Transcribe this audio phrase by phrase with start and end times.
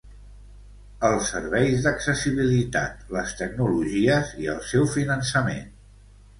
[1.09, 5.73] Els serveis d'accessibilitat, les tecnologies i el seu finançament.